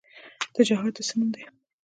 [0.67, 1.43] جهاد د څه نوم دی؟